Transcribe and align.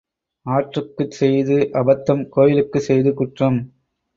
ஆற்றுக்குச் 0.45 1.11
செய்து 1.11 1.57
அபத்தம் 1.73 2.23
கோயிலுக்குச் 2.29 2.81
செய்து 2.81 3.13
குற்றம். 3.13 3.61